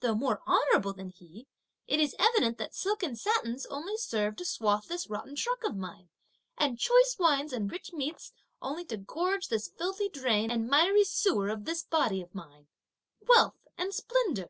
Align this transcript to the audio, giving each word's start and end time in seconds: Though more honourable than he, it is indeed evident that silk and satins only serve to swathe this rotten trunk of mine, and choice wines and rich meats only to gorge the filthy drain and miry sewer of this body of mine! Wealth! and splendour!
Though 0.00 0.14
more 0.14 0.40
honourable 0.46 0.94
than 0.94 1.10
he, 1.10 1.46
it 1.86 2.00
is 2.00 2.14
indeed 2.14 2.26
evident 2.26 2.56
that 2.56 2.74
silk 2.74 3.02
and 3.02 3.18
satins 3.18 3.66
only 3.66 3.98
serve 3.98 4.36
to 4.36 4.46
swathe 4.46 4.84
this 4.84 5.10
rotten 5.10 5.36
trunk 5.36 5.62
of 5.62 5.76
mine, 5.76 6.08
and 6.56 6.78
choice 6.78 7.16
wines 7.18 7.52
and 7.52 7.70
rich 7.70 7.92
meats 7.92 8.32
only 8.62 8.86
to 8.86 8.96
gorge 8.96 9.48
the 9.48 9.58
filthy 9.60 10.08
drain 10.08 10.50
and 10.50 10.68
miry 10.68 11.04
sewer 11.04 11.50
of 11.50 11.66
this 11.66 11.82
body 11.82 12.22
of 12.22 12.34
mine! 12.34 12.68
Wealth! 13.20 13.58
and 13.76 13.92
splendour! 13.92 14.48